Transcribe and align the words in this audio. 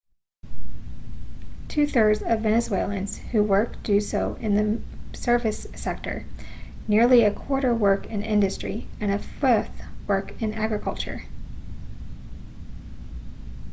two 1.67 1.85
thirds 1.85 2.23
of 2.23 2.39
venezuelans 2.41 3.19
who 3.19 3.43
work 3.43 3.75
do 3.83 3.99
so 4.01 4.33
in 4.41 4.55
the 4.55 4.81
service 5.15 5.67
sector 5.75 6.25
nearly 6.87 7.21
a 7.21 7.31
quarter 7.31 7.71
work 7.75 8.07
in 8.07 8.23
industry 8.23 8.87
and 8.99 9.11
a 9.11 9.19
fifth 9.19 9.79
work 10.07 10.33
in 10.41 10.55
agriculture 10.55 11.21